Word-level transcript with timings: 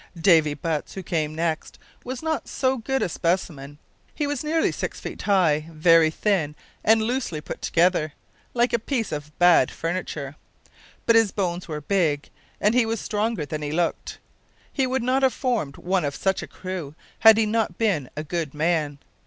Davy 0.19 0.55
Butts, 0.55 0.95
who 0.95 1.03
came 1.03 1.35
next, 1.35 1.77
was 2.03 2.23
not 2.23 2.47
so 2.47 2.77
good 2.77 3.03
a 3.03 3.07
specimen. 3.07 3.77
He 4.15 4.25
was 4.25 4.43
nearly 4.43 4.71
six 4.71 4.99
feet 4.99 5.21
high, 5.21 5.69
very 5.71 6.09
thin 6.09 6.55
and 6.83 7.03
loosely 7.03 7.39
put 7.39 7.61
together, 7.61 8.13
like 8.55 8.73
a 8.73 8.79
piece 8.79 9.11
of 9.11 9.37
bad 9.37 9.69
furniture. 9.69 10.37
But 11.05 11.15
his 11.15 11.31
bones 11.31 11.67
were 11.67 11.81
big, 11.81 12.31
and 12.59 12.73
he 12.73 12.83
was 12.87 12.99
stronger 12.99 13.45
than 13.45 13.61
he 13.61 13.71
looked. 13.71 14.17
He 14.73 14.87
would 14.87 15.03
not 15.03 15.21
have 15.21 15.33
formed 15.35 15.77
one 15.77 16.03
of 16.03 16.15
such 16.15 16.41
a 16.41 16.47
crew 16.47 16.95
had 17.19 17.37
he 17.37 17.45
not 17.45 17.77
been 17.77 18.09
a 18.17 18.23
good 18.23 18.55
man. 18.55 18.97